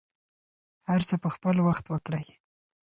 هر 0.89 1.01
څه 1.07 1.15
په 1.23 1.29
خپل 1.35 1.55
وخت 1.67 1.85
وکړئ. 1.89 2.25